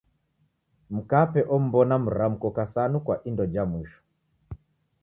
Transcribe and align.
Mkape 0.95 1.41
om'mbona 1.55 1.95
mramko 2.03 2.49
kasanu 2.57 2.97
kwa 3.05 3.15
indo 3.29 3.45
ja 3.53 3.63
mwisho. 3.71 4.01